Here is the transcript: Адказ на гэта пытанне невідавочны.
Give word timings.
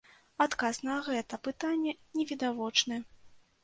Адказ 0.45 0.79
на 0.87 0.95
гэта 1.09 1.41
пытанне 1.51 1.97
невідавочны. 2.19 2.95